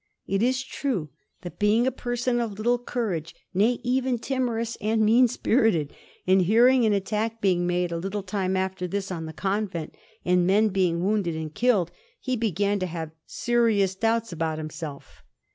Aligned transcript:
It 0.25 0.41
is 0.41 0.63
true 0.63 1.11
that, 1.41 1.59
being 1.59 1.85
a 1.85 1.91
person 1.91 2.39
of 2.39 2.53
little 2.57 2.79
courage, 2.79 3.35
nay, 3.53 3.79
even 3.83 4.17
timorous 4.17 4.75
and 4.81 5.03
mean 5.05 5.27
spirited, 5.27 5.93
and 6.25 6.41
hearing 6.41 6.87
an 6.87 6.93
attack 6.93 7.39
being 7.39 7.67
made 7.67 7.91
a 7.91 7.97
little 7.99 8.23
time 8.23 8.57
after 8.57 8.87
this 8.87 9.11
on 9.11 9.27
the 9.27 9.31
convent, 9.31 9.93
and 10.25 10.47
men 10.47 10.69
being 10.69 11.03
wounded 11.03 11.35
and 11.35 11.53
killed, 11.53 11.91
he 12.19 12.35
began 12.35 12.79
to 12.79 12.87
have 12.87 13.11
serious 13.27 13.93
doubts 13.93 14.33
about 14.33 14.57
himself. 14.57 15.21